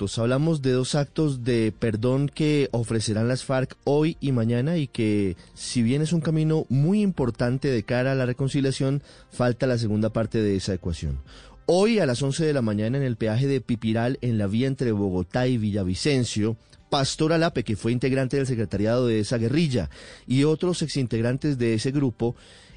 Hablamos 0.00 0.62
de 0.62 0.72
dos 0.72 0.94
actos 0.94 1.44
de 1.44 1.74
perdón 1.78 2.30
que 2.30 2.68
ofrecerán 2.72 3.28
las 3.28 3.44
FARC 3.44 3.76
hoy 3.84 4.16
y 4.18 4.32
mañana 4.32 4.78
y 4.78 4.86
que 4.86 5.36
si 5.54 5.82
bien 5.82 6.00
es 6.00 6.14
un 6.14 6.22
camino 6.22 6.64
muy 6.70 7.02
importante 7.02 7.68
de 7.68 7.82
cara 7.82 8.12
a 8.12 8.14
la 8.14 8.24
reconciliación, 8.24 9.02
falta 9.30 9.66
la 9.66 9.76
segunda 9.76 10.10
parte 10.10 10.40
de 10.40 10.56
esa 10.56 10.72
ecuación. 10.72 11.18
Hoy 11.66 11.98
a 11.98 12.06
las 12.06 12.22
11 12.22 12.44
de 12.44 12.52
la 12.52 12.62
mañana 12.62 12.98
en 12.98 13.04
el 13.04 13.16
peaje 13.16 13.46
de 13.46 13.60
Pipiral 13.60 14.18
en 14.22 14.38
la 14.38 14.46
vía 14.46 14.66
entre 14.66 14.92
Bogotá 14.92 15.46
y 15.46 15.56
Villavicencio, 15.56 16.56
Pastor 16.90 17.32
Alape, 17.32 17.62
que 17.62 17.76
fue 17.76 17.92
integrante 17.92 18.36
del 18.36 18.46
secretariado 18.46 19.06
de 19.06 19.20
esa 19.20 19.38
guerrilla, 19.38 19.88
y 20.26 20.44
otros 20.44 20.82
exintegrantes 20.82 21.58
de 21.58 21.74
ese 21.74 21.92
grupo, 21.92 22.34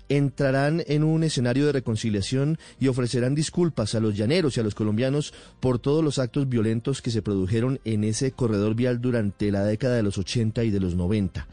entrarán 0.09 0.83
en 0.87 1.03
un 1.03 1.23
escenario 1.23 1.65
de 1.65 1.71
reconciliación 1.71 2.59
y 2.79 2.87
ofrecerán 2.87 3.35
disculpas 3.35 3.95
a 3.95 3.99
los 3.99 4.15
llaneros 4.15 4.57
y 4.57 4.59
a 4.59 4.63
los 4.63 4.75
colombianos 4.75 5.33
por 5.59 5.79
todos 5.79 6.03
los 6.03 6.19
actos 6.19 6.47
violentos 6.47 7.01
que 7.01 7.11
se 7.11 7.21
produjeron 7.21 7.79
en 7.85 8.03
ese 8.03 8.31
corredor 8.31 8.75
vial 8.75 9.01
durante 9.01 9.51
la 9.51 9.63
década 9.63 9.95
de 9.95 10.03
los 10.03 10.17
80 10.17 10.63
y 10.63 10.71
de 10.71 10.79
los 10.79 10.95
90. 10.95 11.47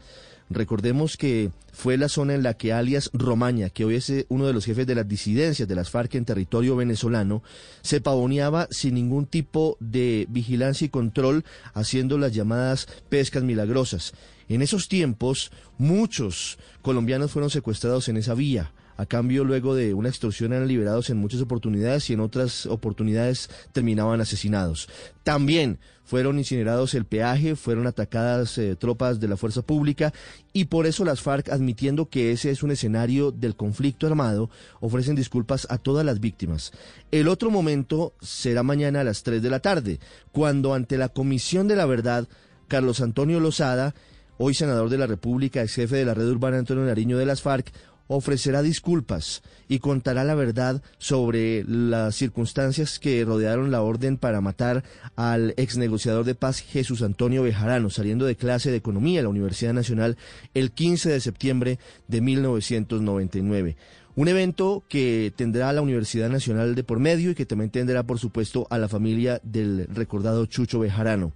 Recordemos 0.53 1.15
que 1.15 1.49
fue 1.71 1.97
la 1.97 2.09
zona 2.09 2.33
en 2.33 2.43
la 2.43 2.55
que 2.55 2.73
alias 2.73 3.09
Romaña, 3.13 3.69
que 3.69 3.85
hoy 3.85 3.95
es 3.95 4.09
eh, 4.09 4.25
uno 4.27 4.45
de 4.45 4.51
los 4.51 4.65
jefes 4.65 4.85
de 4.85 4.95
las 4.95 5.07
disidencias 5.07 5.67
de 5.67 5.75
las 5.75 5.89
FARC 5.89 6.15
en 6.15 6.25
territorio 6.25 6.75
venezolano, 6.75 7.41
se 7.81 8.01
pavoneaba 8.01 8.67
sin 8.69 8.95
ningún 8.95 9.27
tipo 9.27 9.77
de 9.79 10.27
vigilancia 10.29 10.85
y 10.85 10.89
control, 10.89 11.45
haciendo 11.73 12.17
las 12.17 12.33
llamadas 12.33 12.87
pescas 13.07 13.43
milagrosas. 13.43 14.13
En 14.49 14.61
esos 14.61 14.89
tiempos, 14.89 15.51
muchos 15.77 16.59
colombianos 16.81 17.31
fueron 17.31 17.49
secuestrados 17.49 18.09
en 18.09 18.17
esa 18.17 18.33
vía. 18.33 18.73
A 18.97 19.05
cambio, 19.05 19.43
luego 19.43 19.75
de 19.75 19.93
una 19.93 20.09
extorsión 20.09 20.53
eran 20.53 20.67
liberados 20.67 21.09
en 21.09 21.17
muchas 21.17 21.41
oportunidades 21.41 22.09
y 22.09 22.13
en 22.13 22.19
otras 22.19 22.65
oportunidades 22.65 23.49
terminaban 23.71 24.21
asesinados. 24.21 24.89
También 25.23 25.79
fueron 26.11 26.37
incinerados 26.37 26.93
el 26.93 27.05
peaje, 27.05 27.55
fueron 27.55 27.87
atacadas 27.87 28.57
eh, 28.57 28.75
tropas 28.75 29.21
de 29.21 29.29
la 29.29 29.37
fuerza 29.37 29.61
pública 29.61 30.11
y 30.51 30.65
por 30.65 30.85
eso 30.85 31.05
las 31.05 31.21
FARC, 31.21 31.49
admitiendo 31.49 32.09
que 32.09 32.33
ese 32.33 32.51
es 32.51 32.63
un 32.63 32.71
escenario 32.71 33.31
del 33.31 33.55
conflicto 33.55 34.07
armado, 34.07 34.49
ofrecen 34.81 35.15
disculpas 35.15 35.67
a 35.69 35.77
todas 35.77 36.05
las 36.05 36.19
víctimas. 36.19 36.73
El 37.11 37.29
otro 37.29 37.49
momento 37.49 38.13
será 38.19 38.61
mañana 38.61 38.99
a 38.99 39.03
las 39.05 39.23
3 39.23 39.41
de 39.41 39.49
la 39.49 39.61
tarde, 39.61 39.99
cuando 40.33 40.73
ante 40.73 40.97
la 40.97 41.07
Comisión 41.07 41.69
de 41.69 41.77
la 41.77 41.85
Verdad, 41.85 42.27
Carlos 42.67 42.99
Antonio 42.99 43.39
Lozada, 43.39 43.95
hoy 44.37 44.53
senador 44.53 44.89
de 44.89 44.97
la 44.97 45.07
República, 45.07 45.61
ex 45.61 45.75
jefe 45.75 45.95
de 45.95 46.05
la 46.05 46.13
red 46.13 46.27
urbana 46.27 46.57
Antonio 46.57 46.83
Nariño 46.83 47.17
de 47.17 47.25
las 47.25 47.41
FARC, 47.41 47.71
ofrecerá 48.13 48.61
disculpas 48.61 49.41
y 49.69 49.79
contará 49.79 50.25
la 50.25 50.35
verdad 50.35 50.83
sobre 50.97 51.63
las 51.63 52.13
circunstancias 52.15 52.99
que 52.99 53.23
rodearon 53.23 53.71
la 53.71 53.81
orden 53.81 54.17
para 54.17 54.41
matar 54.41 54.83
al 55.15 55.53
ex 55.55 55.77
negociador 55.77 56.25
de 56.25 56.35
paz 56.35 56.59
Jesús 56.59 57.03
Antonio 57.03 57.43
Bejarano, 57.43 57.89
saliendo 57.89 58.25
de 58.25 58.35
clase 58.35 58.69
de 58.69 58.77
economía 58.77 59.19
en 59.19 59.25
la 59.25 59.29
Universidad 59.29 59.73
Nacional 59.73 60.17
el 60.53 60.71
15 60.71 61.09
de 61.09 61.21
septiembre 61.21 61.79
de 62.09 62.19
1999. 62.19 63.77
Un 64.15 64.27
evento 64.27 64.83
que 64.89 65.31
tendrá 65.33 65.71
la 65.71 65.81
Universidad 65.81 66.29
Nacional 66.29 66.75
de 66.75 66.83
por 66.83 66.99
medio 66.99 67.31
y 67.31 67.35
que 67.35 67.45
también 67.45 67.71
tendrá, 67.71 68.03
por 68.03 68.19
supuesto, 68.19 68.67
a 68.69 68.77
la 68.77 68.89
familia 68.89 69.39
del 69.41 69.87
recordado 69.87 70.45
Chucho 70.47 70.79
Bejarano. 70.79 71.31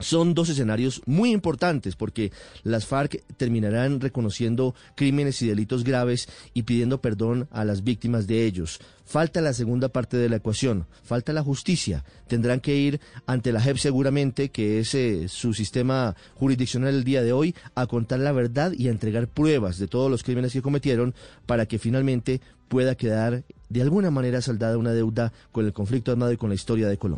Son 0.00 0.34
dos 0.34 0.48
escenarios 0.48 1.02
muy 1.06 1.32
importantes 1.32 1.96
porque 1.96 2.32
las 2.62 2.86
FARC 2.86 3.24
terminarán 3.36 4.00
reconociendo 4.00 4.74
crímenes 4.94 5.42
y 5.42 5.48
delitos 5.48 5.82
graves 5.82 6.28
y 6.54 6.62
pidiendo 6.62 7.00
perdón 7.00 7.48
a 7.50 7.64
las 7.64 7.82
víctimas 7.82 8.26
de 8.26 8.44
ellos. 8.44 8.78
Falta 9.04 9.40
la 9.40 9.54
segunda 9.54 9.88
parte 9.88 10.16
de 10.16 10.28
la 10.28 10.36
ecuación, 10.36 10.86
falta 11.02 11.32
la 11.32 11.42
justicia. 11.42 12.04
Tendrán 12.26 12.60
que 12.60 12.76
ir 12.76 13.00
ante 13.26 13.52
la 13.52 13.60
JEP 13.60 13.78
seguramente, 13.78 14.50
que 14.50 14.80
es 14.80 14.94
eh, 14.94 15.28
su 15.28 15.54
sistema 15.54 16.14
jurisdiccional 16.34 16.94
el 16.94 17.04
día 17.04 17.22
de 17.22 17.32
hoy, 17.32 17.54
a 17.74 17.86
contar 17.86 18.20
la 18.20 18.32
verdad 18.32 18.72
y 18.72 18.88
a 18.88 18.90
entregar 18.90 19.26
pruebas 19.26 19.78
de 19.78 19.88
todos 19.88 20.10
los 20.10 20.22
crímenes 20.22 20.52
que 20.52 20.62
cometieron 20.62 21.14
para 21.46 21.66
que 21.66 21.78
finalmente 21.78 22.40
pueda 22.68 22.94
quedar 22.94 23.44
de 23.68 23.82
alguna 23.82 24.10
manera 24.10 24.42
saldada 24.42 24.78
una 24.78 24.92
deuda 24.92 25.32
con 25.52 25.64
el 25.64 25.72
conflicto 25.72 26.12
armado 26.12 26.32
y 26.32 26.36
con 26.36 26.50
la 26.50 26.54
historia 26.54 26.86
de 26.86 26.98
Colombia. 26.98 27.16